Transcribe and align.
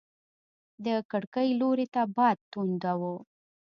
د 0.85 0.87
کړکۍ 1.11 1.49
لوري 1.61 1.87
ته 1.93 2.01
باد 2.15 2.37
تونده 2.51 2.93
و. 2.99 3.01